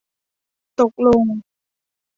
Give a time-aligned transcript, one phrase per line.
[0.79, 1.23] ตกลง